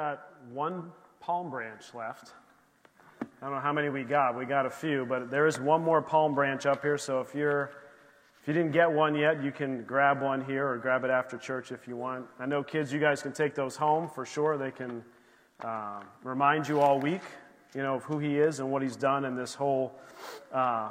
[0.00, 2.32] got one palm branch left.
[3.20, 4.34] I don't know how many we got.
[4.34, 6.96] We got a few, but there is one more palm branch up here.
[6.96, 7.70] So if you're
[8.40, 11.36] if you didn't get one yet, you can grab one here or grab it after
[11.36, 12.24] church if you want.
[12.38, 14.56] I know kids, you guys can take those home for sure.
[14.56, 15.04] They can
[15.62, 17.20] uh, remind you all week,
[17.74, 19.92] you know, of who he is and what he's done in this whole
[20.50, 20.88] uh,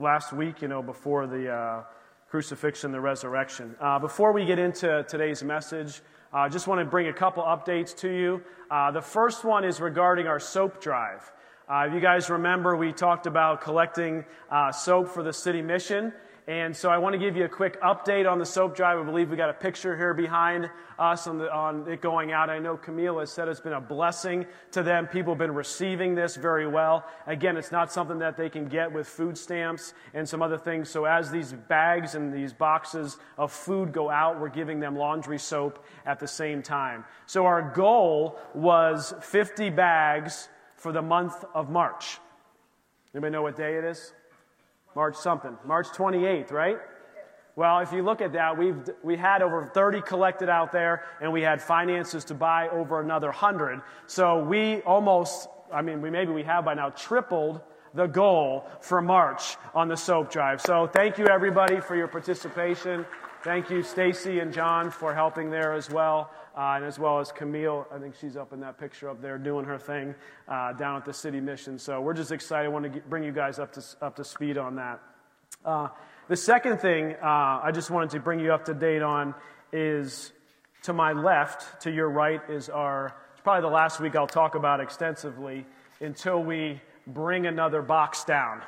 [0.00, 1.82] last week, you know, before the uh,
[2.28, 3.76] crucifixion, the resurrection.
[3.80, 6.02] Uh, before we get into today's message,
[6.32, 8.42] I just want to bring a couple updates to you.
[8.70, 11.28] Uh, the first one is regarding our soap drive.
[11.68, 16.12] Uh, if you guys remember, we talked about collecting uh, soap for the city mission.
[16.50, 18.98] And so I want to give you a quick update on the soap drive.
[18.98, 20.68] I believe we got a picture here behind
[20.98, 22.50] us on, the, on, it going out.
[22.50, 25.06] I know Camille has said it's been a blessing to them.
[25.06, 27.06] People have been receiving this very well.
[27.28, 30.90] Again, it's not something that they can get with food stamps and some other things.
[30.90, 35.38] So as these bags and these boxes of food go out, we're giving them laundry
[35.38, 37.04] soap at the same time.
[37.26, 42.18] So our goal was 50 bags for the month of March.
[43.14, 44.14] Anybody know what day it is?
[44.94, 45.56] March something.
[45.64, 46.78] March 28th, right?
[47.56, 51.32] Well, if you look at that, we've we had over 30 collected out there, and
[51.32, 53.82] we had finances to buy over another 100.
[54.06, 57.60] So we almost, I mean, we maybe we have by now tripled
[57.92, 60.60] the goal for March on the soap drive.
[60.60, 63.04] So thank you everybody for your participation.
[63.42, 67.32] Thank you, Stacy and John, for helping there as well, uh, and as well as
[67.32, 67.86] Camille.
[67.92, 70.14] I think she's up in that picture up there doing her thing
[70.48, 71.78] uh, down at the city mission.
[71.78, 72.66] So we're just excited.
[72.66, 75.00] I want to get, bring you guys up to, up to speed on that.
[75.64, 75.88] Uh,
[76.28, 79.34] the second thing uh, I just wanted to bring you up to date on
[79.72, 80.32] is
[80.82, 84.54] to my left, to your right, is our, it's probably the last week I'll talk
[84.54, 85.66] about extensively
[86.00, 88.62] until we bring another box down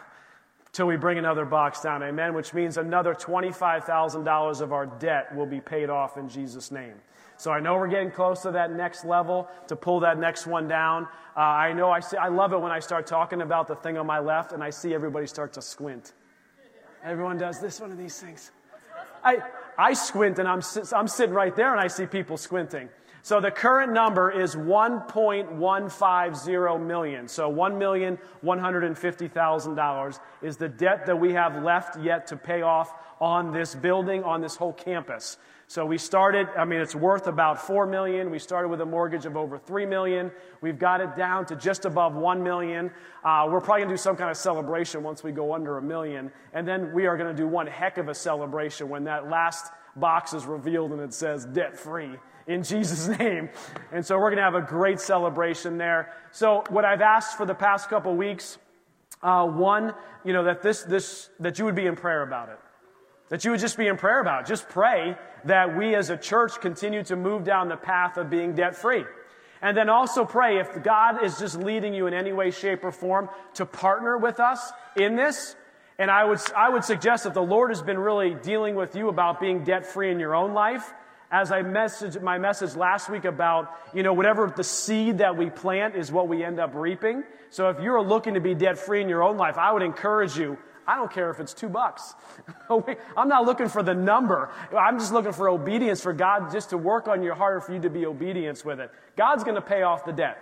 [0.73, 2.03] till we bring another box down.
[2.03, 2.35] Amen.
[2.35, 6.95] Which means another $25,000 of our debt will be paid off in Jesus' name.
[7.43, 10.69] So I know we're getting close to that next level to pull that next one
[10.69, 11.09] down.
[11.37, 13.99] Uh, I know I, see, I love it when I start talking about the thing
[13.99, 16.13] on my left and I see everybody start to squint.
[17.03, 18.53] Everyone does this one of these things.
[19.25, 19.39] I,
[19.77, 20.63] I squint and I'm,
[20.95, 22.89] I'm sitting right there and I see people squinting.
[23.25, 27.29] So the current number is 1.150 million.
[27.29, 33.77] So $1,150,000 is the debt that we have left yet to pay off on this
[33.77, 35.39] building, on this whole campus.
[35.69, 38.29] So we started, I mean, it's worth about 4 million.
[38.29, 40.33] We started with a mortgage of over 3 million.
[40.61, 42.91] We've got it down to just above 1 million.
[43.23, 45.83] Uh, we're probably going to do some kind of celebration once we go under a
[45.83, 46.33] million.
[46.55, 49.71] And then we are going to do one heck of a celebration when that last
[49.95, 52.17] box is revealed and it says debt free
[52.47, 53.51] in Jesus' name.
[53.93, 56.13] And so we're going to have a great celebration there.
[56.33, 58.59] So what I've asked for the past couple weeks,
[59.23, 59.95] uh, one,
[60.25, 62.59] you know, that this, this, that you would be in prayer about it.
[63.29, 64.47] That you would just be in prayer about it.
[64.47, 68.55] Just pray that we as a church continue to move down the path of being
[68.55, 69.05] debt free.
[69.63, 72.91] And then also pray if God is just leading you in any way, shape, or
[72.91, 75.55] form to partner with us in this.
[75.99, 79.09] And I would, I would suggest that the Lord has been really dealing with you
[79.09, 80.93] about being debt free in your own life
[81.33, 85.49] as I messaged my message last week about, you know, whatever the seed that we
[85.49, 87.25] plant is what we end up reaping.
[87.49, 90.37] So if you're looking to be debt free in your own life, I would encourage
[90.37, 90.59] you.
[90.87, 92.15] I don't care if it's two bucks.
[93.17, 94.51] I'm not looking for the number.
[94.77, 97.81] I'm just looking for obedience for God just to work on your heart for you
[97.81, 98.91] to be obedience with it.
[99.17, 100.37] God's going to pay off the debt.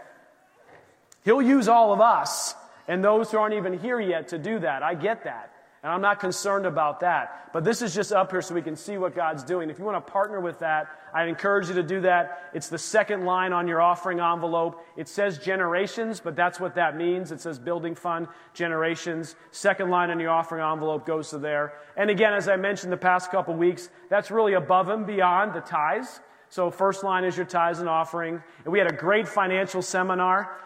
[1.25, 2.55] He'll use all of us
[2.89, 4.83] and those who aren't even here yet to do that.
[4.83, 5.53] I get that.
[5.83, 7.51] And I'm not concerned about that.
[7.55, 9.71] But this is just up here so we can see what God's doing.
[9.71, 12.51] If you want to partner with that, I encourage you to do that.
[12.53, 14.85] It's the second line on your offering envelope.
[14.99, 17.33] It says generations, but that's what that means.
[17.33, 19.37] It says building fund generations.
[19.53, 21.73] Second line on your offering envelope goes to there.
[21.97, 25.61] And again, as I mentioned the past couple weeks, that's really above and beyond the
[25.61, 26.21] tithes.
[26.51, 28.43] So first line is your tithes and offering.
[28.65, 30.59] And we had a great financial seminar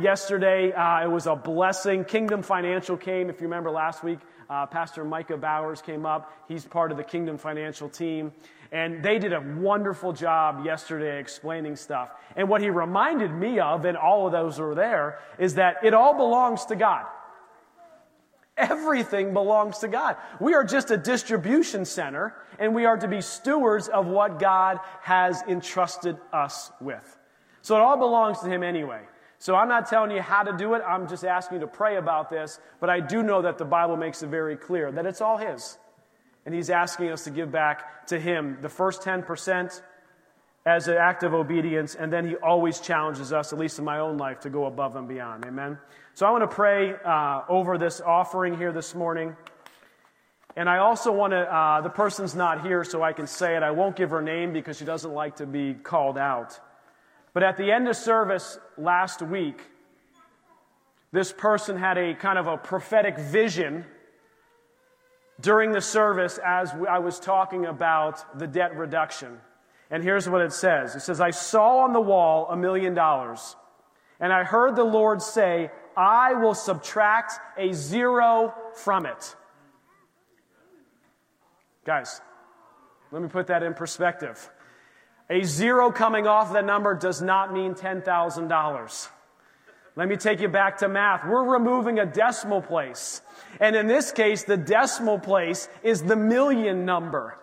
[0.00, 0.72] yesterday.
[0.72, 2.04] Uh, it was a blessing.
[2.04, 4.18] Kingdom Financial came, if you remember last week.
[4.48, 6.32] Uh, Pastor Micah Bowers came up.
[6.48, 8.32] He's part of the Kingdom Financial team.
[8.72, 12.10] And they did a wonderful job yesterday explaining stuff.
[12.36, 15.92] And what he reminded me of, and all of those were there, is that it
[15.92, 17.04] all belongs to God.
[18.56, 20.16] Everything belongs to God.
[20.40, 24.78] We are just a distribution center, and we are to be stewards of what God
[25.00, 27.18] has entrusted us with.
[27.62, 29.02] So it all belongs to Him anyway.
[29.42, 30.82] So I'm not telling you how to do it.
[30.86, 32.60] I'm just asking you to pray about this.
[32.78, 35.78] But I do know that the Bible makes it very clear that it's all His.
[36.46, 39.82] And He's asking us to give back to Him the first 10%
[40.64, 41.96] as an act of obedience.
[41.96, 44.94] And then He always challenges us, at least in my own life, to go above
[44.94, 45.44] and beyond.
[45.44, 45.76] Amen.
[46.14, 49.34] So I want to pray uh, over this offering here this morning.
[50.54, 53.64] And I also want to, uh, the person's not here, so I can say it.
[53.64, 56.60] I won't give her name because she doesn't like to be called out.
[57.34, 59.60] But at the end of service last week,
[61.12, 63.84] this person had a kind of a prophetic vision
[65.40, 69.38] during the service as I was talking about the debt reduction.
[69.90, 73.56] And here's what it says It says, I saw on the wall a million dollars,
[74.20, 79.36] and I heard the Lord say, I will subtract a zero from it.
[81.84, 82.20] Guys,
[83.10, 84.50] let me put that in perspective.
[85.30, 89.08] A zero coming off that number does not mean $10,000.
[89.94, 91.26] Let me take you back to math.
[91.26, 93.20] We're removing a decimal place.
[93.60, 97.38] And in this case, the decimal place is the million number.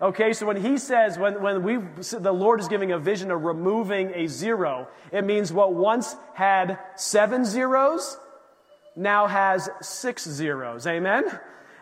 [0.00, 1.78] Okay, so when he says, when, when we,
[2.18, 6.78] the Lord is giving a vision of removing a zero, it means what once had
[6.94, 8.16] seven zeros
[8.94, 10.86] now has six zeros.
[10.86, 11.24] Amen?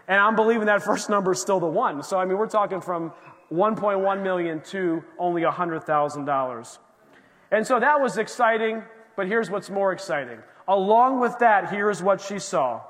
[0.09, 2.03] And I'm believing that first number is still the one.
[2.03, 3.13] So, I mean, we're talking from
[3.53, 6.79] 1.1 million to only $100,000.
[7.51, 8.83] And so that was exciting,
[9.17, 10.39] but here's what's more exciting.
[10.69, 12.83] Along with that, here's what she saw.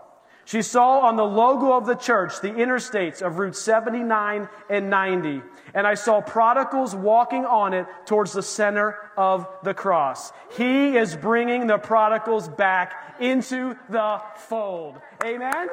[0.47, 5.43] She saw on the logo of the church the interstates of Route 79 and 90.
[5.75, 10.33] And I saw prodigals walking on it towards the center of the cross.
[10.57, 15.01] He is bringing the prodigals back into the fold.
[15.25, 15.69] Amen?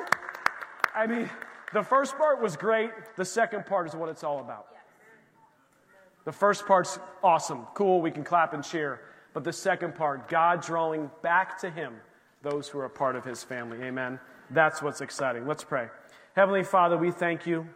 [0.96, 1.30] I mean,
[1.72, 2.90] the first part was great.
[3.16, 4.73] The second part is what it's all about.
[6.26, 9.02] The first part's awesome, cool, we can clap and cheer.
[9.34, 11.96] But the second part, God drawing back to Him
[12.44, 13.82] those who are a part of His family.
[13.82, 14.20] Amen.
[14.50, 15.48] That's what's exciting.
[15.48, 15.88] Let's pray.
[16.36, 17.68] Heavenly Father, we thank you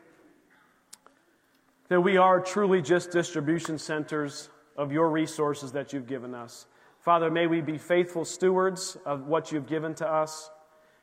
[1.90, 6.68] that we are truly just distribution centers of your resources that you've given us.
[7.00, 10.50] Father, may we be faithful stewards of what you've given to us.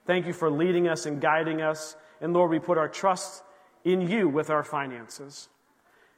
[0.06, 1.96] Thank you for leading us and guiding us.
[2.20, 3.43] And Lord, we put our trust
[3.85, 5.49] in you with our finances.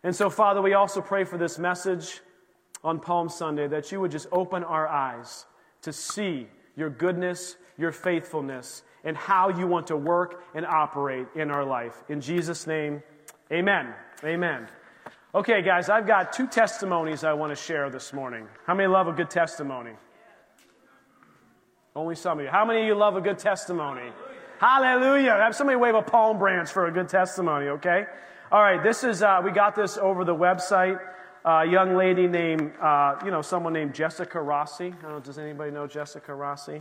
[0.03, 2.21] And so, Father, we also pray for this message
[2.85, 5.47] on Palm Sunday that you would just open our eyes
[5.83, 6.47] to see
[6.77, 12.05] your goodness, your faithfulness, and how you want to work and operate in our life.
[12.09, 13.03] In Jesus' name,
[13.51, 13.95] amen.
[14.25, 14.69] Amen.
[15.35, 18.47] Okay, guys, I've got two testimonies I want to share this morning.
[18.67, 19.93] How many love a good testimony?
[21.95, 22.51] Only some of you.
[22.51, 24.11] How many of you love a good testimony?
[24.59, 25.33] Hallelujah.
[25.33, 28.07] Have somebody wave a palm branch for a good testimony, okay?
[28.53, 31.01] All right, this is, uh, we got this over the website.
[31.45, 34.95] Uh, young lady named, uh, you know, someone named Jessica Rossi.
[35.25, 36.81] Does anybody know Jessica Rossi?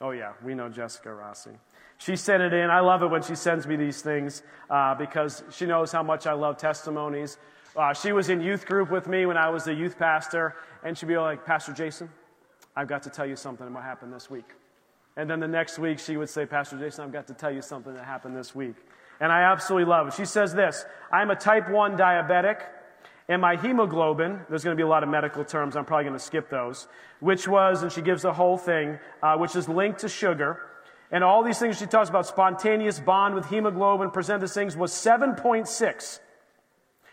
[0.00, 1.52] Oh, yeah, we know Jessica Rossi.
[1.98, 2.68] She sent it in.
[2.68, 6.26] I love it when she sends me these things uh, because she knows how much
[6.26, 7.38] I love testimonies.
[7.76, 10.98] Uh, she was in youth group with me when I was a youth pastor, and
[10.98, 12.10] she'd be like, Pastor Jason,
[12.74, 14.56] I've got to tell you something that happened this week.
[15.16, 17.62] And then the next week, she would say, Pastor Jason, I've got to tell you
[17.62, 18.74] something that happened this week.
[19.20, 20.14] And I absolutely love it.
[20.14, 22.62] She says this I'm a type 1 diabetic,
[23.28, 26.18] and my hemoglobin, there's going to be a lot of medical terms, I'm probably going
[26.18, 26.88] to skip those,
[27.20, 30.60] which was, and she gives the whole thing, uh, which is linked to sugar.
[31.12, 34.92] And all these things she talks about, spontaneous bond with hemoglobin, present these things, was
[34.92, 36.20] 7.6,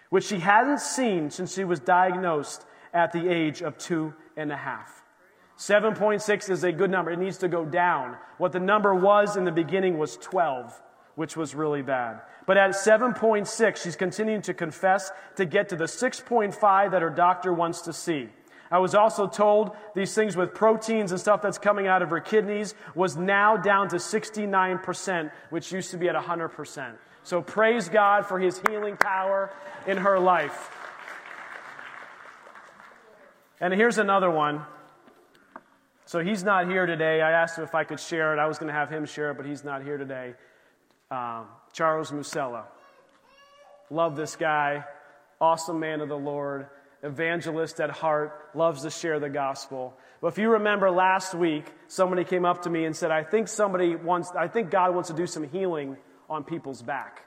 [0.10, 4.58] which she hadn't seen since she was diagnosed at the age of two and a
[4.58, 5.04] half.
[5.58, 7.12] 7.6 is a good number.
[7.12, 8.18] It needs to go down.
[8.38, 10.82] What the number was in the beginning was 12,
[11.18, 12.22] which was really bad.
[12.46, 17.52] But at 7.6, she's continuing to confess to get to the 6.5 that her doctor
[17.52, 18.30] wants to see.
[18.70, 22.20] I was also told these things with proteins and stuff that's coming out of her
[22.20, 26.94] kidneys was now down to 69%, which used to be at 100%.
[27.24, 29.52] So praise God for his healing power
[29.88, 30.70] in her life.
[33.60, 34.62] And here's another one.
[36.06, 37.24] So he's not here today.
[37.24, 38.40] I asked him if I could share it.
[38.40, 40.36] I was going to have him share it, but he's not here today.
[41.10, 42.66] Um, Charles Musella.
[43.90, 44.84] Love this guy.
[45.40, 46.68] Awesome man of the Lord.
[47.04, 48.50] Evangelist at heart.
[48.54, 49.98] Loves to share the gospel.
[50.22, 53.48] But if you remember last week, somebody came up to me and said, I think
[53.48, 55.96] somebody wants, I think God wants to do some healing
[56.30, 57.24] on people's back.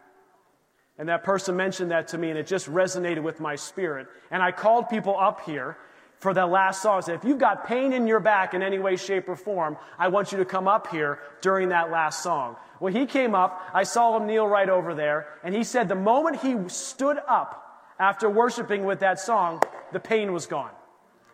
[0.98, 4.08] And that person mentioned that to me, and it just resonated with my spirit.
[4.30, 5.78] And I called people up here
[6.20, 7.02] for that last song.
[7.08, 10.32] if you've got pain in your back in any way, shape, or form, I want
[10.32, 12.56] you to come up here during that last song.
[12.78, 13.70] Well, he came up.
[13.72, 15.28] I saw him kneel right over there.
[15.42, 19.62] And he said the moment he stood up after worshiping with that song,
[19.92, 20.70] the pain was gone.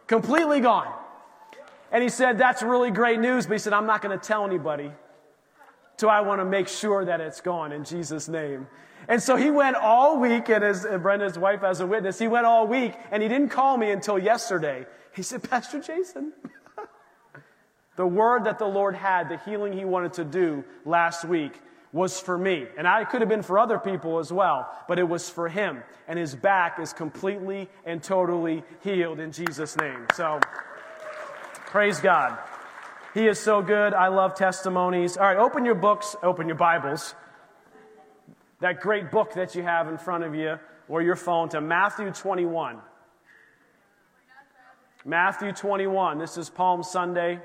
[0.06, 0.92] Completely gone.
[1.90, 3.46] And he said, that's really great news.
[3.46, 4.92] But he said, I'm not going to tell anybody.
[5.96, 8.66] So I want to make sure that it's gone in Jesus' name.
[9.08, 12.44] And so he went all week, and as Brenda's wife as a witness, he went
[12.44, 14.86] all week, and he didn't call me until yesterday.
[15.14, 16.32] He said, Pastor Jason,
[17.96, 21.60] the word that the Lord had, the healing he wanted to do last week,
[21.92, 22.66] was for me.
[22.76, 25.82] And I could have been for other people as well, but it was for him.
[26.08, 30.06] And his back is completely and totally healed in Jesus' name.
[30.14, 30.40] So,
[31.66, 32.38] praise God.
[33.16, 33.94] He is so good.
[33.94, 35.16] I love testimonies.
[35.16, 37.14] All right, open your books, open your Bibles.
[38.60, 42.10] That great book that you have in front of you or your phone to Matthew
[42.10, 42.76] 21.
[45.06, 46.18] Matthew 21.
[46.18, 47.40] This is Palm Sunday.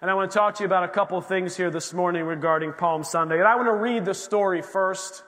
[0.00, 2.22] And I want to talk to you about a couple of things here this morning
[2.22, 3.40] regarding Palm Sunday.
[3.40, 5.24] And I want to read the story first.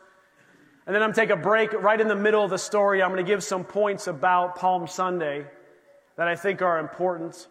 [0.86, 3.02] And then I'm going to take a break right in the middle of the story.
[3.02, 5.46] I'm going to give some points about Palm Sunday
[6.16, 7.48] that I think are important.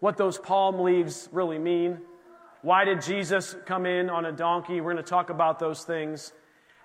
[0.00, 1.98] What those palm leaves really mean.
[2.62, 4.80] Why did Jesus come in on a donkey?
[4.80, 6.32] We're going to talk about those things.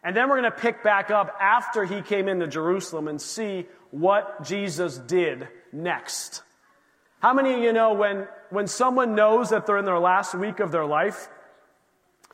[0.04, 3.68] And then we're going to pick back up after he came into Jerusalem and see
[3.92, 6.44] what Jesus did next.
[7.20, 10.60] How many of you know when, when someone knows that they're in their last week
[10.60, 11.30] of their life,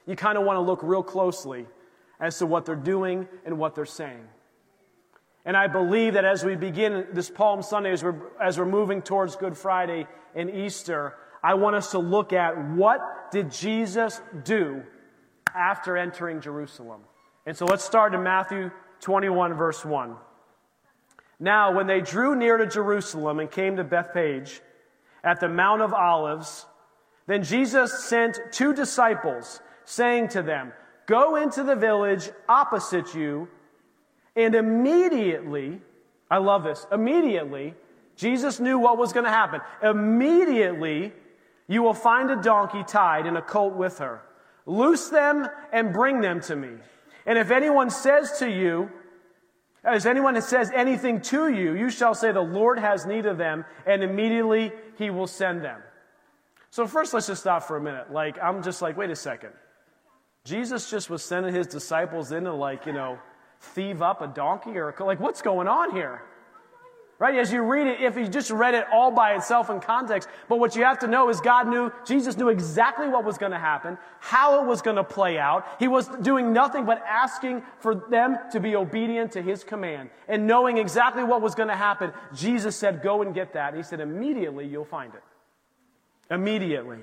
[0.05, 1.65] you kind of want to look real closely
[2.19, 4.23] as to what they're doing and what they're saying.
[5.45, 9.01] And I believe that as we begin this Palm Sunday, as we're, as we're moving
[9.01, 14.83] towards Good Friday and Easter, I want us to look at what did Jesus do
[15.53, 17.01] after entering Jerusalem.
[17.45, 18.71] And so let's start in Matthew
[19.01, 20.15] 21, verse 1.
[21.39, 24.61] Now, when they drew near to Jerusalem and came to Bethphage
[25.25, 26.65] at the Mount of Olives,
[27.27, 30.71] then Jesus sent two disciples, saying to them,
[31.05, 33.49] Go into the village opposite you,
[34.35, 35.81] and immediately,
[36.29, 37.75] I love this, immediately,
[38.15, 39.61] Jesus knew what was going to happen.
[39.81, 41.13] Immediately,
[41.67, 44.21] you will find a donkey tied and a colt with her.
[44.65, 46.69] Loose them and bring them to me.
[47.25, 48.89] And if anyone says to you,
[49.83, 53.65] as anyone says anything to you, you shall say, The Lord has need of them,
[53.85, 55.81] and immediately he will send them.
[56.69, 58.11] So, first, let's just stop for a minute.
[58.11, 59.51] Like, I'm just like, wait a second.
[60.45, 63.19] Jesus just was sending his disciples in to, like, you know,
[63.63, 66.21] thieve up a donkey or, like, what's going on here?
[67.19, 67.35] Right?
[67.35, 70.59] As you read it, if you just read it all by itself in context, but
[70.59, 73.59] what you have to know is God knew, Jesus knew exactly what was going to
[73.59, 75.65] happen, how it was going to play out.
[75.79, 80.09] He was doing nothing but asking for them to be obedient to his command.
[80.27, 83.69] And knowing exactly what was going to happen, Jesus said, Go and get that.
[83.69, 85.23] And he said, Immediately you'll find it.
[86.33, 86.99] Immediately.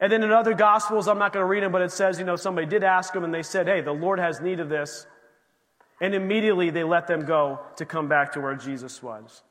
[0.00, 2.24] And then in other gospels, I'm not going to read them, but it says, you
[2.24, 5.06] know, somebody did ask them and they said, Hey, the Lord has need of this.
[6.00, 9.42] And immediately they let them go to come back to where Jesus was.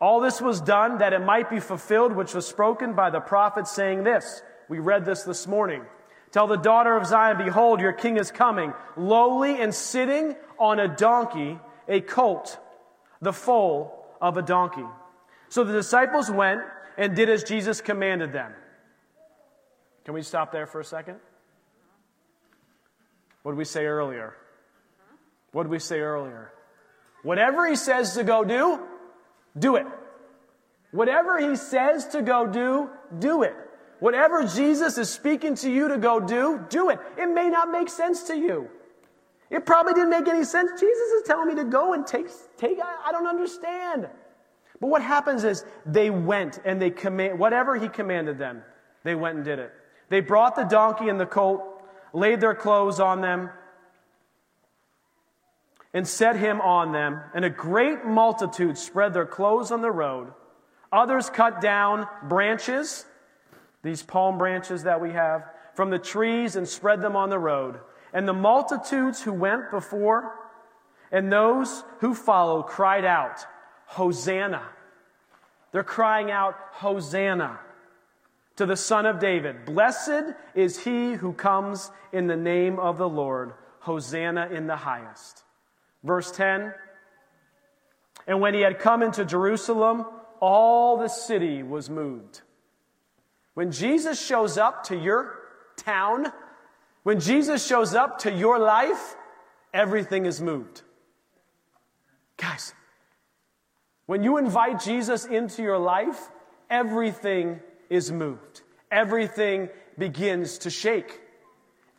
[0.00, 3.66] All this was done that it might be fulfilled, which was spoken by the prophet,
[3.66, 4.42] saying this.
[4.70, 5.82] We read this this morning.
[6.32, 10.88] Tell the daughter of Zion, Behold, your king is coming, lowly and sitting on a
[10.88, 12.58] donkey, a colt,
[13.20, 14.84] the foal of a donkey.
[15.50, 16.62] So the disciples went
[16.96, 18.54] and did as Jesus commanded them.
[20.10, 21.20] Can we stop there for a second?
[23.44, 24.34] What did we say earlier?
[25.52, 26.50] What did we say earlier?
[27.22, 28.80] Whatever he says to go do,
[29.56, 29.86] do it.
[30.90, 32.90] Whatever he says to go do,
[33.20, 33.54] do it.
[34.00, 36.98] Whatever Jesus is speaking to you to go do, do it.
[37.16, 38.68] It may not make sense to you.
[39.48, 40.72] It probably didn't make any sense.
[40.72, 42.26] Jesus is telling me to go and take,
[42.56, 44.08] take, I, I don't understand.
[44.80, 48.64] But what happens is they went and they command, whatever he commanded them,
[49.04, 49.72] they went and did it.
[50.10, 51.62] They brought the donkey and the colt,
[52.12, 53.48] laid their clothes on them,
[55.94, 60.32] and set him on them, and a great multitude spread their clothes on the road.
[60.92, 63.06] Others cut down branches,
[63.82, 67.78] these palm branches that we have, from the trees and spread them on the road.
[68.12, 70.34] And the multitudes who went before
[71.12, 73.46] and those who followed cried out,
[73.86, 74.62] Hosanna.
[75.70, 77.60] They're crying out, Hosanna
[78.56, 79.64] to the Son of David.
[79.64, 83.54] Blessed is he who comes in the name of the Lord.
[83.80, 85.44] Hosanna in the highest.
[86.04, 86.74] Verse 10
[88.26, 90.04] And when he had come into Jerusalem,
[90.40, 92.42] all the city was moved.
[93.54, 95.38] When Jesus shows up to your
[95.76, 96.32] town,
[97.02, 99.16] when Jesus shows up to your life,
[99.72, 100.82] everything is moved.
[102.36, 102.74] Guys,
[104.06, 106.30] when you invite Jesus into your life,
[106.68, 108.62] everything is moved.
[108.90, 109.68] Everything
[109.98, 111.20] begins to shake.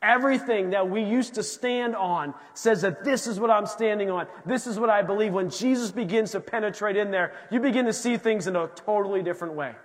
[0.01, 4.25] Everything that we used to stand on says that this is what I'm standing on.
[4.47, 5.31] This is what I believe.
[5.31, 9.21] When Jesus begins to penetrate in there, you begin to see things in a totally
[9.21, 9.75] different way.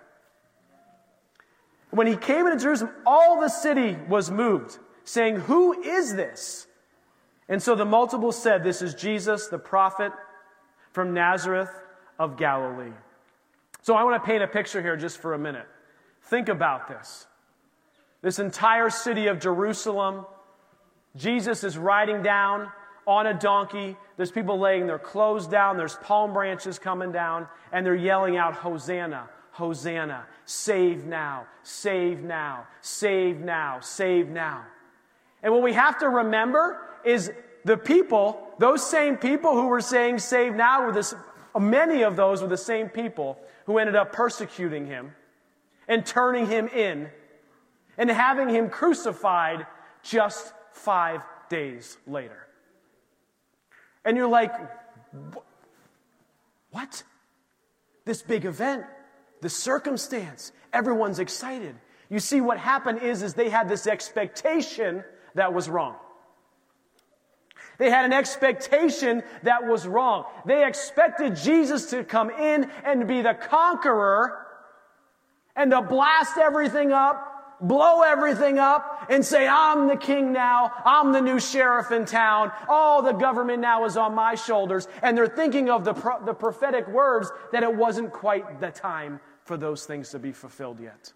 [1.90, 6.66] When he came into Jerusalem, all the city was moved, saying, Who is this?
[7.48, 10.12] And so the multiple said, This is Jesus, the prophet
[10.92, 11.70] from Nazareth
[12.18, 12.92] of Galilee.
[13.82, 15.66] So I want to paint a picture here just for a minute.
[16.26, 17.26] Think about this.
[18.22, 20.26] This entire city of Jerusalem,
[21.14, 22.68] Jesus is riding down
[23.06, 23.96] on a donkey.
[24.16, 25.76] There's people laying their clothes down.
[25.76, 32.66] There's palm branches coming down, and they're yelling out, Hosanna, Hosanna, save now, save now,
[32.80, 34.64] save now, save now.
[35.42, 37.30] And what we have to remember is
[37.64, 41.14] the people, those same people who were saying save now, were this,
[41.58, 45.12] many of those were the same people who ended up persecuting him
[45.88, 47.08] and turning him in
[47.98, 49.66] and having him crucified
[50.02, 52.46] just five days later.
[54.04, 54.52] And you're like,
[56.70, 57.02] what?
[58.04, 58.84] This big event,
[59.40, 61.74] the circumstance, everyone's excited.
[62.08, 65.02] You see, what happened is, is they had this expectation
[65.34, 65.96] that was wrong.
[67.78, 70.24] They had an expectation that was wrong.
[70.46, 74.45] They expected Jesus to come in and be the conqueror
[75.56, 80.72] and to blast everything up blow everything up and say, I'm the king now.
[80.84, 82.52] I'm the new sheriff in town.
[82.68, 84.88] All the government now is on my shoulders.
[85.02, 89.20] And they're thinking of the, pro- the prophetic words that it wasn't quite the time
[89.44, 91.12] for those things to be fulfilled yet.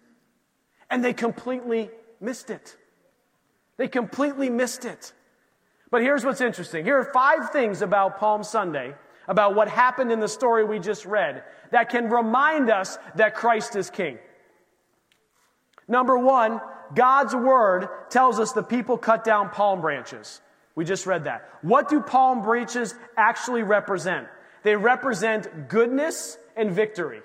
[0.89, 2.77] And they completely missed it.
[3.77, 5.13] They completely missed it.
[5.89, 6.85] But here's what's interesting.
[6.85, 8.95] Here are five things about Palm Sunday,
[9.27, 13.75] about what happened in the story we just read, that can remind us that Christ
[13.75, 14.17] is king.
[15.91, 16.61] Number one,
[16.95, 20.39] God's word tells us the people cut down palm branches.
[20.73, 21.49] We just read that.
[21.63, 24.29] What do palm branches actually represent?
[24.63, 27.19] They represent goodness and victory.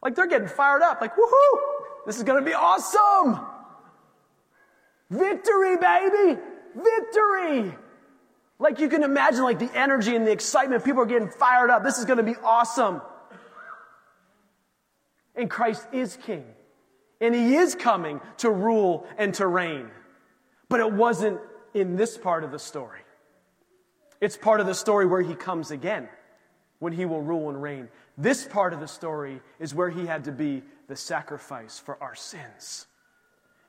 [0.00, 1.58] Like they're getting fired up, like, woohoo!
[2.06, 3.44] This is gonna be awesome!
[5.10, 6.40] Victory, baby!
[6.76, 7.74] Victory!
[8.60, 10.84] Like you can imagine, like the energy and the excitement.
[10.84, 11.82] People are getting fired up.
[11.82, 13.02] This is gonna be awesome.
[15.34, 16.44] And Christ is king.
[17.20, 19.90] And he is coming to rule and to reign.
[20.68, 21.40] But it wasn't
[21.74, 23.00] in this part of the story.
[24.20, 26.08] It's part of the story where he comes again,
[26.78, 27.88] when he will rule and reign.
[28.18, 32.14] This part of the story is where he had to be the sacrifice for our
[32.14, 32.86] sins.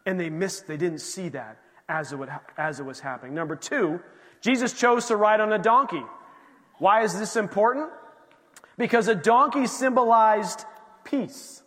[0.05, 1.57] And they missed, they didn't see that
[1.89, 3.33] as it, would, as it was happening.
[3.33, 3.99] Number two,
[4.41, 6.03] Jesus chose to ride on a donkey.
[6.79, 7.89] Why is this important?
[8.77, 10.63] Because a donkey symbolized
[11.03, 11.63] peace.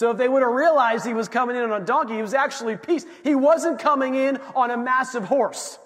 [0.00, 2.32] So if they would have realized he was coming in on a donkey, he was
[2.32, 3.04] actually peace.
[3.22, 5.78] He wasn't coming in on a massive horse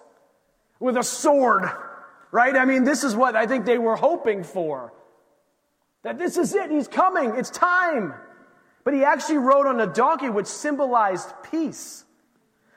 [0.78, 1.68] with a sword,
[2.30, 2.56] right?
[2.56, 4.92] I mean, this is what I think they were hoping for.
[6.04, 8.14] That this is it, he's coming, it's time.
[8.84, 12.04] But he actually rode on a donkey, which symbolized peace.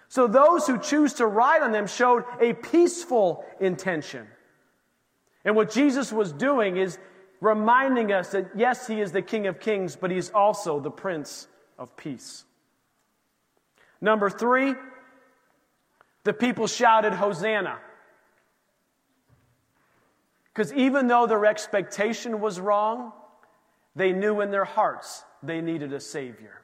[0.08, 4.26] So those who choose to ride on them showed a peaceful intention.
[5.46, 6.98] And what Jesus was doing is
[7.40, 11.48] reminding us that yes, he is the King of Kings, but he's also the Prince
[11.78, 12.46] of Peace.
[14.02, 14.76] Number three,
[16.24, 17.80] the people shouted, Hosanna.
[20.54, 23.14] Because even though their expectation was wrong,
[23.96, 26.62] they knew in their hearts they needed a Savior.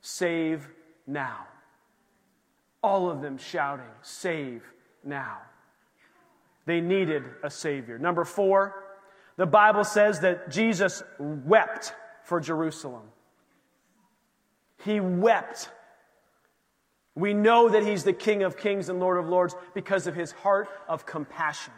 [0.00, 0.68] Save
[1.06, 1.46] now.
[2.82, 4.62] All of them shouting, Save
[5.04, 5.38] now.
[6.64, 7.98] They needed a Savior.
[7.98, 8.87] Number four,
[9.38, 13.04] the Bible says that Jesus wept for Jerusalem.
[14.84, 15.70] He wept.
[17.14, 20.32] We know that he's the King of kings and Lord of lords because of his
[20.32, 21.72] heart of compassion.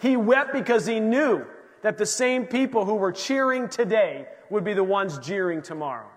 [0.00, 1.46] He wept because he knew
[1.80, 6.10] that the same people who were cheering today would be the ones jeering tomorrow.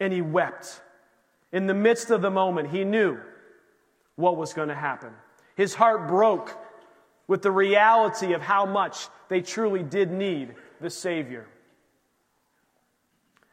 [0.00, 0.80] And he wept.
[1.52, 3.20] In the midst of the moment, he knew
[4.16, 5.12] what was going to happen.
[5.54, 6.58] His heart broke
[7.26, 11.46] with the reality of how much they truly did need the Savior.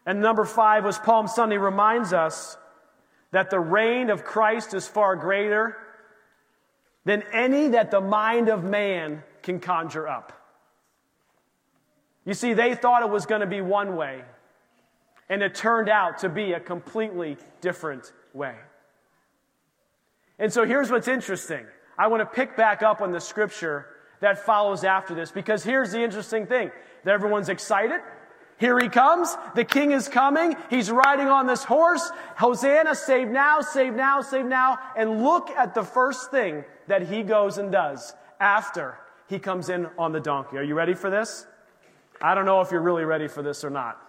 [0.06, 2.58] And number five was Palm Sunday reminds us
[3.32, 5.78] that the reign of Christ is far greater
[7.06, 10.34] than any that the mind of man can conjure up.
[12.26, 14.24] You see, they thought it was going to be one way,
[15.30, 18.56] and it turned out to be a completely different way.
[20.38, 21.66] And so here's what's interesting.
[22.02, 23.86] I want to pick back up on the scripture
[24.22, 26.72] that follows after this because here's the interesting thing.
[27.04, 28.02] That everyone's excited.
[28.58, 29.38] Here he comes.
[29.54, 30.56] The king is coming.
[30.72, 32.10] He's riding on this horse.
[32.38, 34.80] Hosanna, save now, save now, save now.
[34.98, 39.88] And look at the first thing that he goes and does after he comes in
[39.96, 40.58] on the donkey.
[40.58, 41.46] Are you ready for this?
[42.20, 44.02] I don't know if you're really ready for this or not.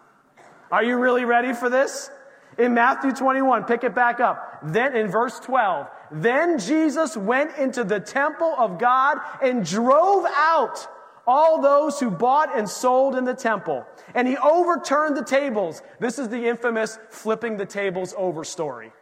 [0.70, 2.10] Are you really ready for this?
[2.58, 4.58] In Matthew 21, pick it back up.
[4.62, 10.86] Then in verse 12, then Jesus went into the temple of God and drove out
[11.26, 13.86] all those who bought and sold in the temple.
[14.14, 15.82] And he overturned the tables.
[15.98, 18.92] This is the infamous flipping the tables over story.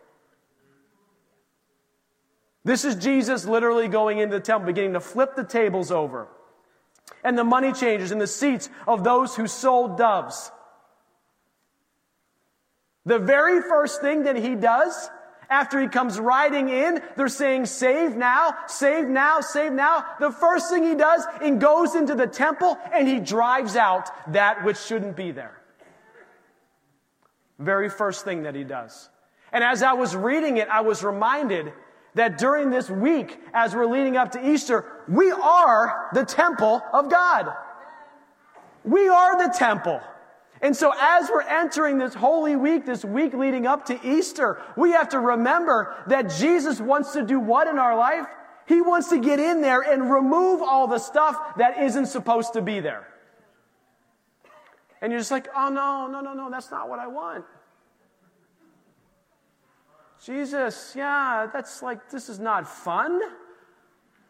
[2.65, 6.29] This is Jesus literally going into the temple, beginning to flip the tables over.
[7.25, 10.53] And the money changers and the seats of those who sold doves.
[13.07, 15.11] The very first thing that he does
[15.49, 20.05] after he comes riding in, they're saying, save now, save now, save now.
[20.21, 24.65] The first thing he does, he goes into the temple and he drives out that
[24.65, 25.61] which shouldn't be there.
[27.59, 29.09] Very first thing that he does.
[29.53, 31.73] And as I was reading it, I was reminded
[32.15, 37.11] that during this week, as we're leading up to Easter, we are the temple of
[37.11, 37.53] God.
[38.85, 40.01] We are the temple.
[40.63, 44.93] And so as we're entering this holy week, this week leading up to Easter, we
[44.93, 48.27] have to remember that Jesus wants to do what in our life?
[48.67, 52.63] He wants to get in there and remove all the stuff that isn't supposed to
[52.63, 53.07] be there.
[55.01, 57.45] And you're just like, oh no, no, no, no, that's not what I want.
[60.23, 63.19] Jesus, yeah, that's like, this is not fun.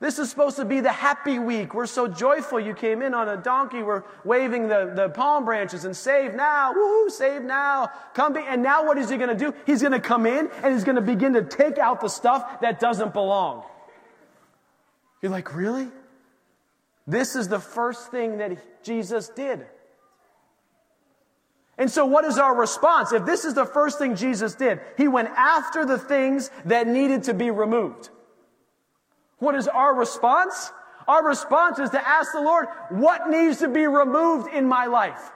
[0.00, 1.74] This is supposed to be the happy week.
[1.74, 2.58] We're so joyful.
[2.58, 3.82] You came in on a donkey.
[3.82, 6.72] We're waving the, the palm branches and save now.
[6.72, 7.90] Woohoo, save now.
[8.14, 8.40] Come be.
[8.40, 9.54] And now what is he going to do?
[9.66, 12.62] He's going to come in and he's going to begin to take out the stuff
[12.62, 13.62] that doesn't belong.
[15.20, 15.88] You're like, really?
[17.06, 19.66] This is the first thing that Jesus did.
[21.76, 23.12] And so, what is our response?
[23.12, 27.24] If this is the first thing Jesus did, he went after the things that needed
[27.24, 28.08] to be removed.
[29.40, 30.70] What is our response?
[31.08, 35.32] Our response is to ask the Lord, what needs to be removed in my life?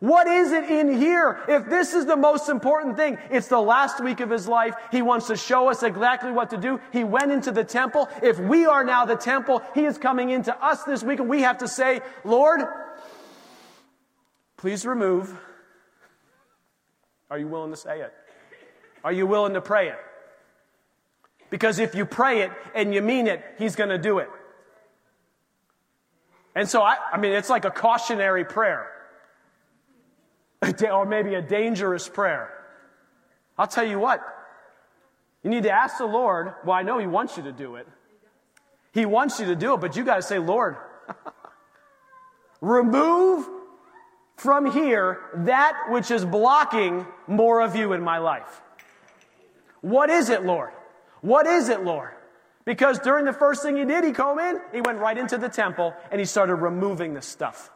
[0.00, 1.40] What is it in here?
[1.46, 4.74] If this is the most important thing, it's the last week of his life.
[4.90, 6.80] He wants to show us exactly what to do.
[6.90, 8.08] He went into the temple.
[8.22, 11.42] If we are now the temple, he is coming into us this week and we
[11.42, 12.62] have to say, Lord,
[14.56, 15.38] please remove.
[17.30, 18.12] Are you willing to say it?
[19.04, 19.98] Are you willing to pray it?
[21.50, 24.28] Because if you pray it and you mean it, He's going to do it.
[26.54, 28.90] And so, I, I mean, it's like a cautionary prayer,
[30.90, 32.52] or maybe a dangerous prayer.
[33.58, 34.20] I'll tell you what,
[35.42, 36.54] you need to ask the Lord.
[36.64, 37.86] Well, I know He wants you to do it.
[38.92, 40.76] He wants you to do it, but you got to say, Lord,
[42.60, 43.48] remove
[44.36, 48.60] from here that which is blocking more of you in my life.
[49.80, 50.72] What is it, Lord?
[51.20, 52.10] What is it, Lord?
[52.64, 55.48] Because during the first thing he did, he came in, he went right into the
[55.48, 57.70] temple and he started removing the stuff.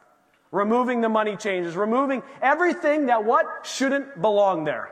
[0.50, 4.90] Removing the money changes, removing everything that what shouldn't belong there.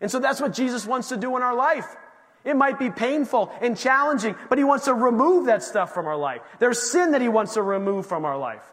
[0.00, 1.86] And so that's what Jesus wants to do in our life.
[2.44, 6.16] It might be painful and challenging, but he wants to remove that stuff from our
[6.16, 6.42] life.
[6.58, 8.64] There's sin that he wants to remove from our life.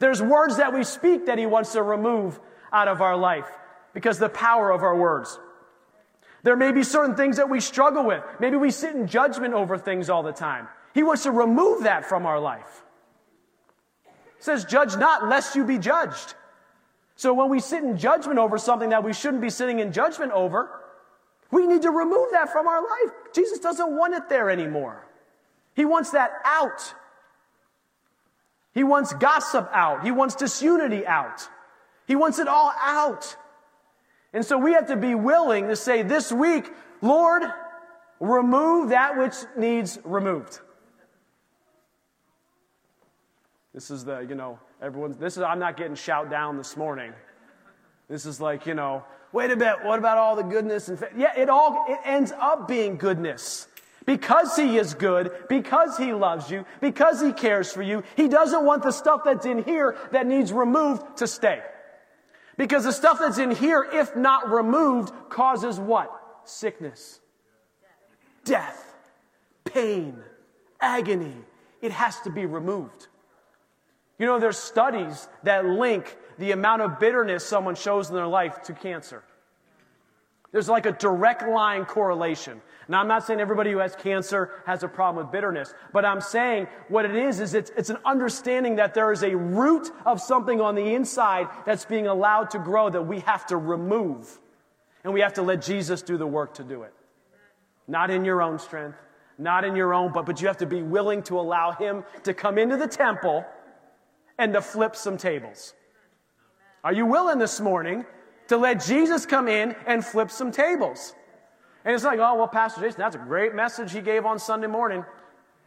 [0.00, 2.40] There's words that we speak that he wants to remove
[2.72, 3.48] out of our life
[3.92, 5.38] because the power of our words.
[6.44, 8.22] There may be certain things that we struggle with.
[8.38, 10.68] Maybe we sit in judgment over things all the time.
[10.92, 12.82] He wants to remove that from our life.
[14.06, 16.34] It says, Judge not, lest you be judged.
[17.16, 20.32] So when we sit in judgment over something that we shouldn't be sitting in judgment
[20.32, 20.68] over,
[21.50, 23.14] we need to remove that from our life.
[23.32, 25.06] Jesus doesn't want it there anymore.
[25.74, 26.94] He wants that out.
[28.74, 30.04] He wants gossip out.
[30.04, 31.48] He wants disunity out.
[32.06, 33.36] He wants it all out.
[34.34, 36.68] And so we have to be willing to say this week,
[37.00, 37.44] Lord,
[38.18, 40.58] remove that which needs removed.
[43.72, 47.12] This is the, you know, everyone's, this is, I'm not getting shout down this morning.
[48.08, 51.10] This is like, you know, wait a bit, what about all the goodness and, fa-?
[51.16, 53.68] yeah, it all, it ends up being goodness.
[54.04, 58.64] Because he is good, because he loves you, because he cares for you, he doesn't
[58.64, 61.62] want the stuff that's in here that needs removed to stay.
[62.56, 66.10] Because the stuff that's in here, if not removed, causes what?
[66.44, 67.20] Sickness,
[68.44, 68.94] death,
[69.64, 70.18] pain,
[70.80, 71.34] agony.
[71.82, 73.08] It has to be removed.
[74.18, 78.62] You know, there's studies that link the amount of bitterness someone shows in their life
[78.64, 79.24] to cancer.
[80.54, 82.62] There's like a direct line correlation.
[82.86, 86.20] Now, I'm not saying everybody who has cancer has a problem with bitterness, but I'm
[86.20, 90.20] saying what it is is it's, it's an understanding that there is a root of
[90.20, 94.38] something on the inside that's being allowed to grow that we have to remove.
[95.02, 96.94] And we have to let Jesus do the work to do it.
[97.88, 98.96] Not in your own strength,
[99.36, 102.32] not in your own, but, but you have to be willing to allow Him to
[102.32, 103.44] come into the temple
[104.38, 105.74] and to flip some tables.
[106.84, 108.06] Are you willing this morning
[108.48, 111.14] to let Jesus come in and flip some tables?
[111.84, 114.66] And it's like, oh, well, Pastor Jason, that's a great message he gave on Sunday
[114.66, 115.04] morning.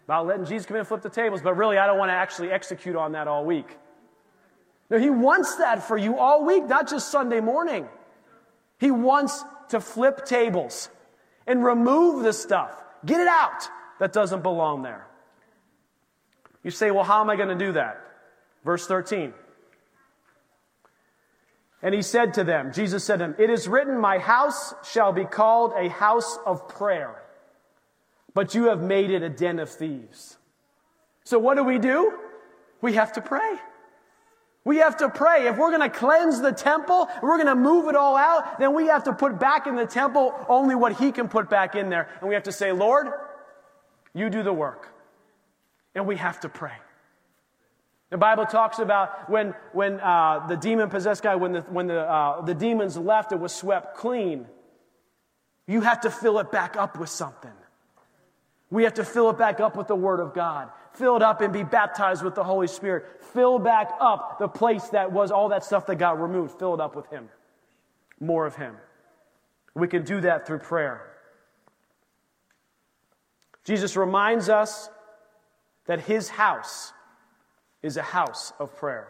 [0.06, 2.16] about letting Jesus come in and flip the tables, but really, I don't want to
[2.16, 3.78] actually execute on that all week.
[4.90, 7.88] No, He wants that for you all week, not just Sunday morning.
[8.80, 10.90] He wants to flip tables
[11.46, 12.72] and remove the stuff.
[13.06, 15.08] Get it out that doesn't belong there.
[16.64, 18.02] You say, well, how am I going to do that?
[18.64, 19.34] Verse 13.
[21.82, 25.14] And he said to them, Jesus said to them, It is written, My house shall
[25.14, 27.22] be called a house of prayer,
[28.34, 30.38] but you have made it a den of thieves.
[31.24, 32.18] So what do we do?
[32.82, 33.58] We have to pray.
[34.64, 35.48] We have to pray.
[35.48, 38.74] If we're going to cleanse the temple, we're going to move it all out, then
[38.74, 41.90] we have to put back in the temple only what He can put back in
[41.90, 42.10] there.
[42.20, 43.08] And we have to say, Lord,
[44.14, 44.90] you do the work.
[45.96, 46.74] And we have to pray.
[48.10, 52.00] The Bible talks about when, when uh, the demon possessed guy, when, the, when the,
[52.00, 54.46] uh, the demons left, it was swept clean.
[55.68, 57.52] You have to fill it back up with something.
[58.70, 60.70] We have to fill it back up with the Word of God.
[60.94, 63.24] Fill it up and be baptized with the Holy Spirit.
[63.34, 66.58] Fill back up the place that was all that stuff that got removed.
[66.58, 67.30] Fill it up with Him.
[68.20, 68.76] More of Him.
[69.76, 71.02] We can do that through prayer.
[73.64, 74.90] Jesus reminds us
[75.86, 76.94] that His house
[77.88, 79.08] is a house of prayer.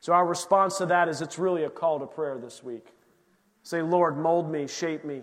[0.00, 2.86] So our response to that is it's really a call to prayer this week.
[3.62, 5.22] Say, Lord, mold me, shape me,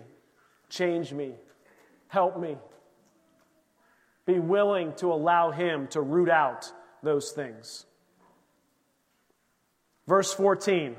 [0.70, 1.34] change me,
[2.08, 2.56] help me.
[4.26, 6.72] Be willing to allow Him to root out
[7.02, 7.84] those things.
[10.06, 10.96] Verse 14.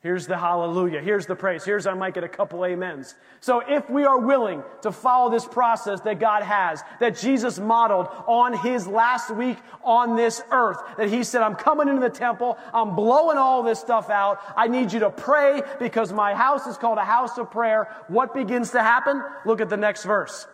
[0.00, 1.00] Here's the hallelujah.
[1.00, 1.64] Here's the praise.
[1.64, 3.16] Here's I might get a couple amens.
[3.40, 8.06] So if we are willing to follow this process that God has, that Jesus modeled
[8.28, 12.58] on his last week on this earth, that he said, I'm coming into the temple,
[12.72, 16.76] I'm blowing all this stuff out, I need you to pray because my house is
[16.76, 17.92] called a house of prayer.
[18.06, 19.20] What begins to happen?
[19.44, 20.46] Look at the next verse.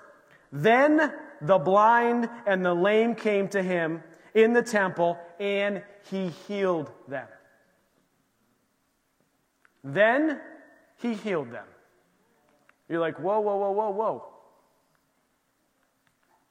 [0.52, 4.02] Then the blind and the lame came to him
[4.32, 7.26] in the temple and he healed them.
[9.84, 10.40] Then
[10.96, 11.66] he healed them.
[12.88, 14.24] You're like, whoa, whoa, whoa, whoa, whoa.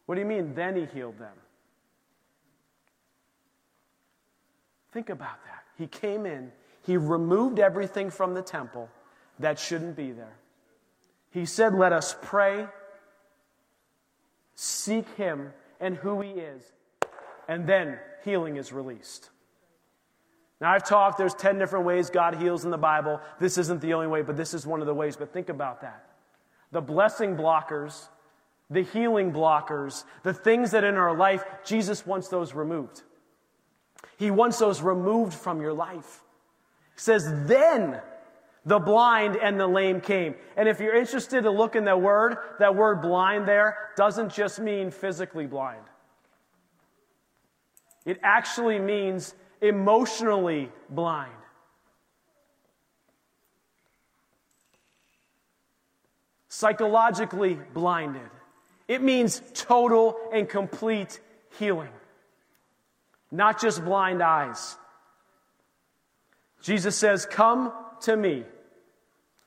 [0.05, 1.33] What do you mean, then he healed them?
[4.91, 5.63] Think about that.
[5.75, 6.51] He came in,
[6.85, 8.89] he removed everything from the temple
[9.39, 10.37] that shouldn't be there.
[11.31, 12.67] He said, Let us pray,
[14.53, 16.61] seek him and who he is,
[17.47, 19.31] and then healing is released.
[20.63, 23.19] Now, I've talked, there's 10 different ways God heals in the Bible.
[23.37, 25.17] This isn't the only way, but this is one of the ways.
[25.17, 26.05] But think about that.
[26.71, 28.07] The blessing blockers,
[28.69, 33.01] the healing blockers, the things that in our life, Jesus wants those removed.
[34.15, 36.23] He wants those removed from your life.
[36.95, 37.99] He says, then
[38.65, 40.33] the blind and the lame came.
[40.55, 44.61] And if you're interested to look in that word, that word blind there doesn't just
[44.61, 45.83] mean physically blind.
[48.05, 51.31] It actually means emotionally blind.
[56.49, 58.29] Psychologically blinded.
[58.87, 61.19] It means total and complete
[61.57, 61.93] healing,
[63.31, 64.75] not just blind eyes.
[66.61, 67.71] Jesus says, Come
[68.01, 68.43] to me,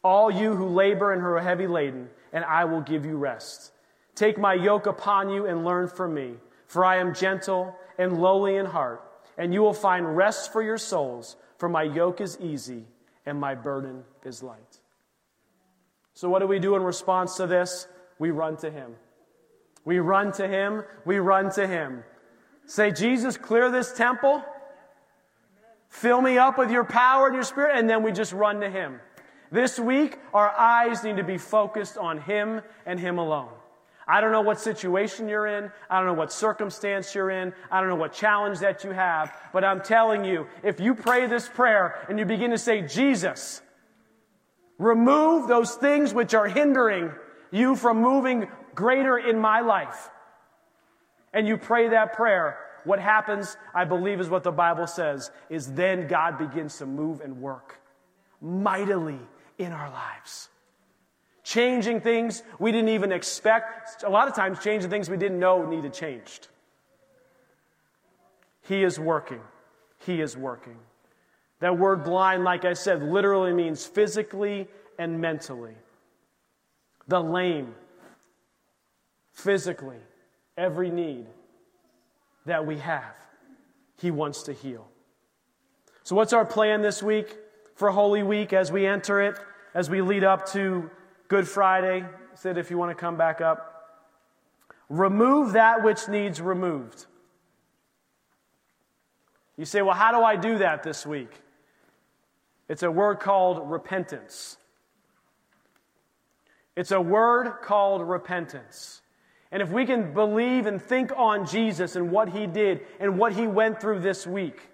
[0.03, 3.73] all you who labor and who are heavy laden, and I will give you rest.
[4.15, 6.35] Take my yoke upon you and learn from me,
[6.67, 9.06] for I am gentle and lowly in heart
[9.39, 12.85] and you will find rest for your souls, for my yoke is easy
[13.25, 14.81] and my burden is light.
[16.15, 17.89] So, what do we do in response to this?
[18.19, 18.95] We run to Him.
[19.85, 20.85] We run to Him.
[21.05, 22.05] We run to Him.
[22.65, 24.43] Say, Jesus, clear this temple.
[25.89, 28.71] Fill me up with your power and your spirit, and then we just run to
[28.71, 29.01] Him.
[29.53, 33.53] This week, our eyes need to be focused on Him and Him alone.
[34.09, 35.71] I don't know what situation you're in.
[35.91, 37.53] I don't know what circumstance you're in.
[37.71, 39.35] I don't know what challenge that you have.
[39.53, 43.63] But I'm telling you, if you pray this prayer and you begin to say, Jesus,
[44.79, 47.11] remove those things which are hindering
[47.51, 50.09] you from moving greater in my life.
[51.33, 55.73] And you pray that prayer, what happens, I believe, is what the Bible says, is
[55.73, 57.81] then God begins to move and work
[58.41, 59.19] mightily
[59.59, 60.49] in our lives
[61.47, 64.03] changing things we didn't even expect.
[64.03, 66.49] A lot of times, changing things we didn't know needed changed.
[68.63, 69.41] He is working.
[70.05, 70.77] He is working.
[71.61, 74.67] That word blind, like I said, literally means physically
[74.99, 75.77] and mentally.
[77.07, 77.75] The lame,
[79.33, 80.01] physically,
[80.59, 81.27] every need
[82.45, 83.15] that we have,
[84.01, 84.89] He wants to heal.
[86.03, 87.37] So, what's our plan this week
[87.77, 89.39] for Holy Week as we enter it,
[89.75, 90.91] as we lead up to
[91.29, 93.73] Good Friday, said if you want to come back up.
[94.89, 97.07] Remove that which needs removed.
[99.57, 101.31] You say, well, how do I do that this week?
[102.69, 104.57] It's a word called repentance.
[106.77, 109.01] It's a word called repentance.
[109.51, 113.33] And if we can believe and think on Jesus and what he did and what
[113.33, 114.69] he went through this week,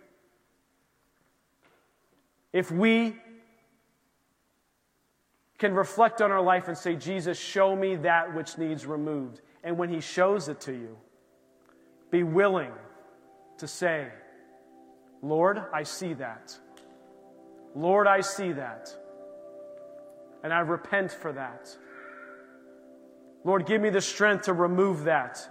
[2.53, 3.17] if we
[5.63, 9.43] can reflect on our life and say, Jesus, show me that which needs removed.
[9.63, 10.99] And when he shows it to you,
[12.11, 12.73] be willing
[13.59, 14.09] to say,
[15.23, 16.59] Lord, I see that.
[17.77, 18.93] Lord, I see that.
[20.43, 21.69] And I repent for that.
[23.45, 25.49] Lord, give me the strength to remove that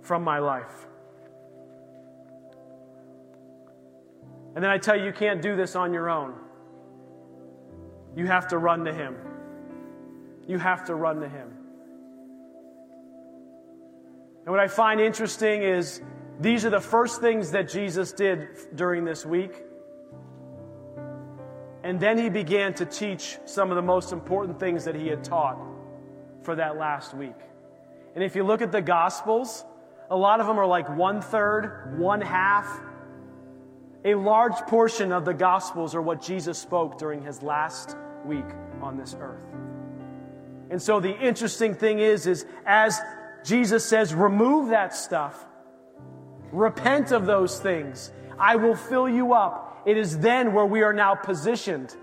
[0.00, 0.86] from my life.
[4.54, 6.32] And then I tell you, you can't do this on your own.
[8.14, 9.16] You have to run to Him.
[10.46, 11.48] You have to run to Him.
[14.44, 16.02] And what I find interesting is
[16.40, 19.62] these are the first things that Jesus did during this week.
[21.84, 25.24] And then he began to teach some of the most important things that he had
[25.24, 25.58] taught
[26.42, 27.34] for that last week.
[28.14, 29.64] And if you look at the Gospels,
[30.10, 32.80] a lot of them are like one third, one half.
[34.04, 38.44] A large portion of the Gospels are what Jesus spoke during his last week
[38.80, 39.44] on this earth.
[40.70, 43.00] And so the interesting thing is, is as
[43.44, 45.44] Jesus says, remove that stuff,
[46.50, 49.82] repent of those things, I will fill you up.
[49.86, 51.94] It is then where we are now positioned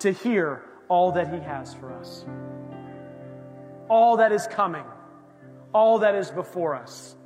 [0.00, 2.24] to hear all that he has for us
[3.88, 4.84] all that is coming,
[5.72, 7.16] all that is before us.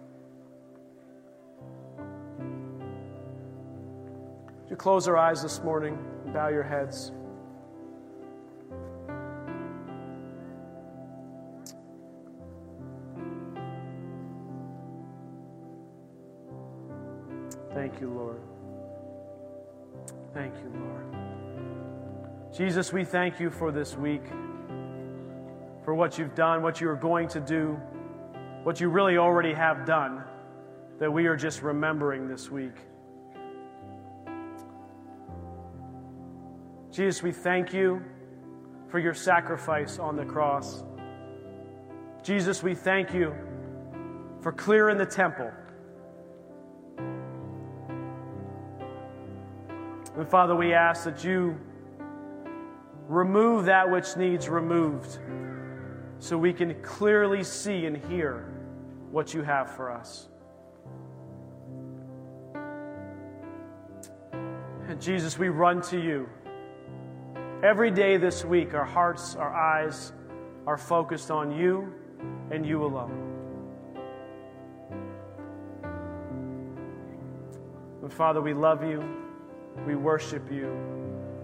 [4.68, 7.10] Would you close our eyes this morning and bow your heads?
[17.72, 18.42] Thank you, Lord.
[20.34, 22.52] Thank you, Lord.
[22.54, 24.26] Jesus, we thank you for this week
[25.82, 27.80] for what you've done, what you are going to do,
[28.64, 30.22] what you really already have done,
[30.98, 32.74] that we are just remembering this week.
[36.98, 38.02] Jesus, we thank you
[38.88, 40.82] for your sacrifice on the cross.
[42.24, 43.32] Jesus, we thank you
[44.40, 45.48] for clearing the temple.
[50.16, 51.56] And Father, we ask that you
[53.06, 55.20] remove that which needs removed
[56.18, 58.52] so we can clearly see and hear
[59.12, 60.26] what you have for us.
[64.88, 66.28] And Jesus, we run to you.
[67.62, 70.12] Every day this week, our hearts, our eyes
[70.64, 71.92] are focused on you
[72.52, 73.24] and you alone.
[78.00, 79.02] And Father, we love you,
[79.84, 80.68] we worship you,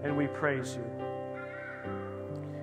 [0.05, 0.85] and we praise you.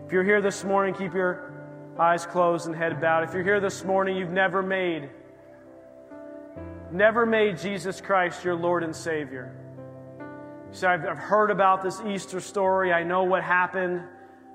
[0.06, 1.52] If you're here this morning, keep your
[1.98, 3.22] eyes closed and head bowed.
[3.24, 5.10] If you're here this morning, you've never made,
[6.90, 9.61] never made Jesus Christ your Lord and Savior.
[10.72, 14.02] Say, I've, I've heard about this Easter story, I know what happened,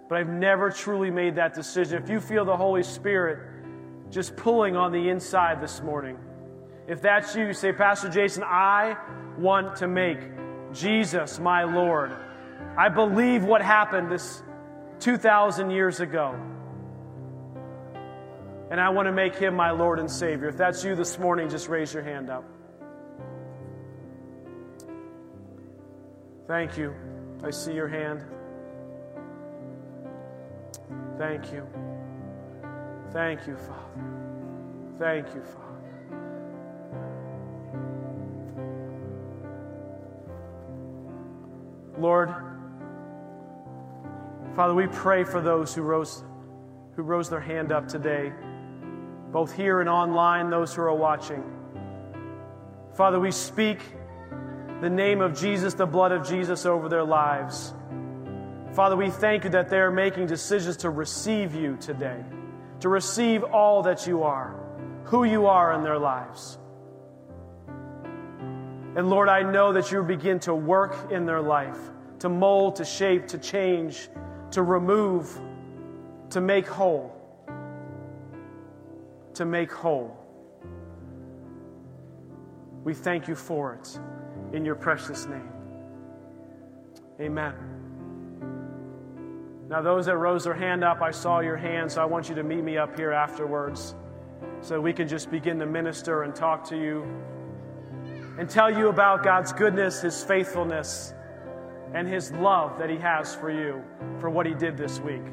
[0.09, 2.01] but I've never truly made that decision.
[2.01, 3.39] If you feel the Holy Spirit
[4.09, 6.17] just pulling on the inside this morning,
[6.87, 8.97] if that's you, say, Pastor Jason, I
[9.37, 10.19] want to make
[10.73, 12.11] Jesus my Lord.
[12.77, 14.41] I believe what happened this
[14.99, 16.35] 2,000 years ago
[18.69, 20.49] and I want to make him my Lord and Savior.
[20.49, 22.43] If that's you this morning, just raise your hand up.
[26.47, 26.95] Thank you.
[27.43, 28.23] I see your hand.
[31.17, 31.67] Thank you.
[33.11, 33.83] Thank you, Father.
[34.99, 35.63] Thank you, Father.
[41.99, 42.33] Lord,
[44.55, 46.23] Father, we pray for those who rose,
[46.95, 48.31] who rose their hand up today
[49.31, 51.43] both here and online, those who are watching.
[52.95, 53.79] Father, we speak
[54.81, 57.73] the name of Jesus, the blood of Jesus over their lives.
[58.73, 62.23] Father, we thank you that they're making decisions to receive you today,
[62.81, 64.55] to receive all that you are,
[65.05, 66.57] who you are in their lives.
[68.95, 71.79] And Lord, I know that you begin to work in their life,
[72.19, 74.09] to mold, to shape, to change,
[74.51, 75.39] to remove,
[76.31, 77.17] to make whole
[79.37, 80.17] to make whole.
[82.83, 83.99] We thank you for it
[84.53, 85.49] in your precious name.
[87.19, 87.53] Amen.
[89.69, 92.35] Now, those that rose their hand up, I saw your hand, so I want you
[92.35, 93.95] to meet me up here afterwards.
[94.61, 97.03] so we can just begin to minister and talk to you
[98.37, 101.13] and tell you about God's goodness, His faithfulness,
[101.93, 103.83] and His love that He has for you
[104.19, 105.23] for what He did this week.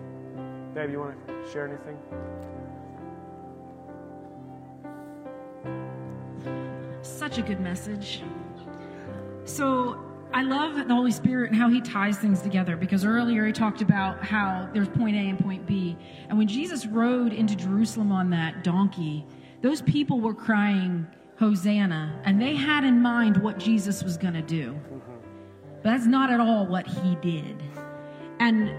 [0.75, 1.99] Dave, you want to share anything?
[7.03, 8.23] Such a good message.
[9.45, 10.01] So,
[10.34, 13.82] I love the Holy Spirit and how He ties things together because earlier He talked
[13.82, 15.97] about how there's point A and point B.
[16.28, 19.24] And when Jesus rode into Jerusalem on that donkey,
[19.62, 21.07] those people were crying,
[21.38, 24.76] Hosanna, and they had in mind what Jesus was going to do.
[25.82, 27.62] But that's not at all what He did.
[28.40, 28.74] And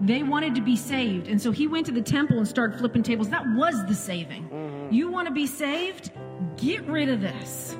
[0.00, 1.26] they wanted to be saved.
[1.26, 3.28] And so He went to the temple and started flipping tables.
[3.28, 4.44] That was the saving.
[4.44, 4.94] Mm-hmm.
[4.94, 6.12] You want to be saved?
[6.56, 7.76] Get rid of this.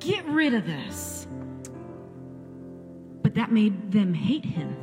[0.00, 1.28] Get rid of this
[3.30, 4.74] but that made them hate him.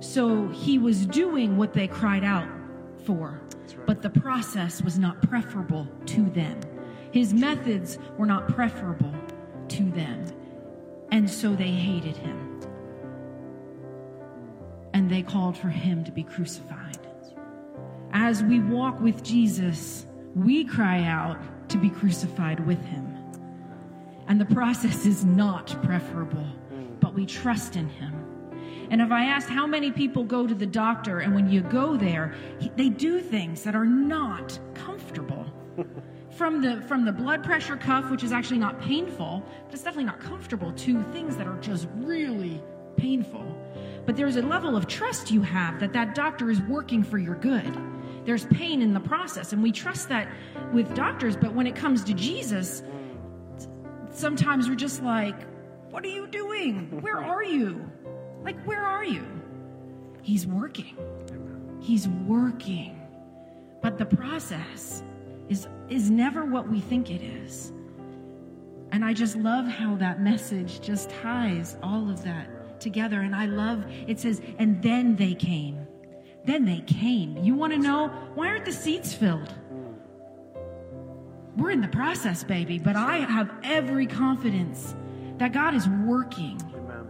[0.00, 2.48] So he was doing what they cried out
[3.04, 3.86] for, right.
[3.86, 6.58] but the process was not preferable to them.
[7.10, 9.12] His methods were not preferable
[9.68, 10.24] to them.
[11.10, 12.58] And so they hated him.
[14.94, 17.06] And they called for him to be crucified.
[18.14, 23.14] As we walk with Jesus, we cry out to be crucified with him.
[24.26, 26.46] And the process is not preferable
[27.12, 28.14] but we trust in him.
[28.90, 31.96] And if I asked how many people go to the doctor, and when you go
[31.96, 32.34] there,
[32.76, 35.46] they do things that are not comfortable.
[36.36, 40.04] from the from the blood pressure cuff, which is actually not painful, but it's definitely
[40.04, 42.62] not comfortable, to things that are just really
[42.96, 43.44] painful.
[44.06, 47.34] But there's a level of trust you have that that doctor is working for your
[47.34, 47.76] good.
[48.24, 50.28] There's pain in the process, and we trust that
[50.72, 51.36] with doctors.
[51.36, 52.82] But when it comes to Jesus,
[54.10, 55.36] sometimes we're just like,
[55.92, 57.02] what are you doing?
[57.02, 57.88] Where are you?
[58.42, 59.24] Like, where are you?
[60.22, 60.96] He's working.
[61.80, 62.98] He's working.
[63.82, 65.02] But the process
[65.48, 67.72] is, is never what we think it is.
[68.90, 73.20] And I just love how that message just ties all of that together.
[73.20, 75.86] And I love it says, and then they came.
[76.46, 77.36] Then they came.
[77.36, 79.52] You want to know why aren't the seats filled?
[81.56, 84.94] We're in the process, baby, but I have every confidence
[85.38, 86.60] that God is working.
[86.74, 87.06] Amen.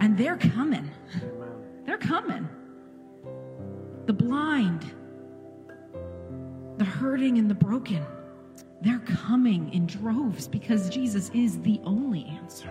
[0.00, 0.90] And they're coming.
[1.16, 1.48] Amen.
[1.84, 2.48] They're coming.
[4.06, 4.84] The blind,
[6.76, 8.04] the hurting, and the broken,
[8.82, 12.68] they're coming in droves because Jesus is the only answer.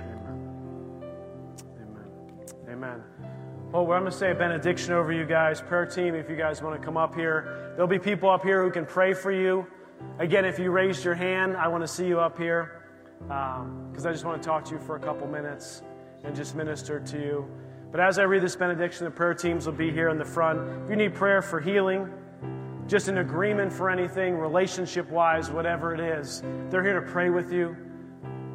[1.81, 2.05] Amen.
[2.69, 3.03] Amen.
[3.71, 5.59] Well, I'm going to say a benediction over you guys.
[5.59, 8.63] Prayer team, if you guys want to come up here, there'll be people up here
[8.63, 9.65] who can pray for you.
[10.19, 12.82] Again, if you raised your hand, I want to see you up here
[13.27, 15.81] because um, I just want to talk to you for a couple minutes
[16.23, 17.47] and just minister to you.
[17.91, 20.59] But as I read this benediction, the prayer teams will be here in the front.
[20.83, 22.09] If you need prayer for healing,
[22.87, 27.51] just an agreement for anything, relationship wise, whatever it is, they're here to pray with
[27.51, 27.77] you,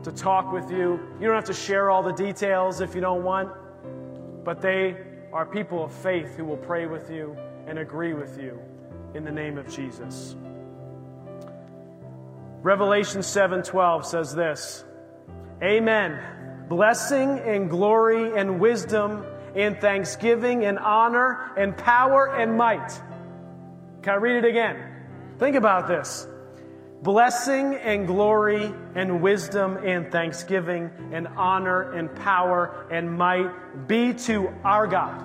[0.02, 1.00] to talk with you.
[1.20, 3.50] You don't have to share all the details if you don't want,
[4.44, 4.96] but they
[5.32, 8.58] are people of faith who will pray with you and agree with you
[9.14, 10.36] in the name of Jesus.
[12.62, 14.84] Revelation 7:12 says this.
[15.62, 16.20] Amen.
[16.68, 23.00] Blessing and glory and wisdom and thanksgiving and honor and power and might.
[24.02, 24.76] Can I read it again?
[25.38, 26.28] Think about this.
[27.02, 34.52] Blessing and glory and wisdom and thanksgiving and honor and power and might be to
[34.64, 35.24] our God,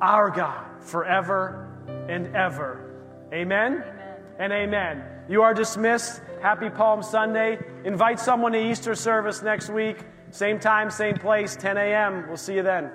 [0.00, 1.68] our God, forever
[2.08, 2.84] and ever.
[3.32, 4.32] Amen, amen.
[4.40, 5.17] and amen.
[5.28, 6.22] You are dismissed.
[6.40, 7.58] Happy Palm Sunday.
[7.84, 9.98] Invite someone to Easter service next week.
[10.30, 12.26] Same time, same place, 10 a.m.
[12.28, 12.90] We'll see you then.